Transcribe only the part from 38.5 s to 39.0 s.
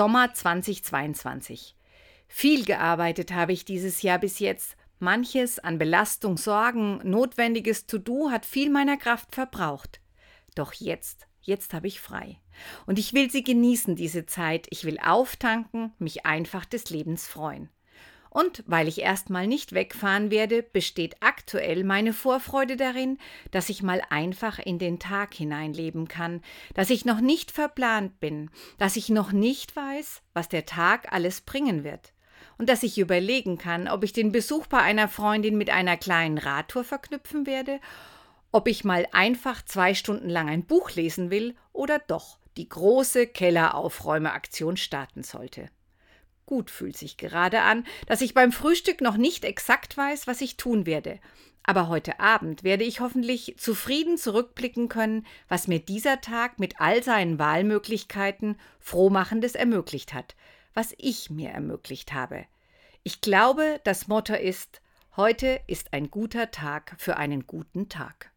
ob ich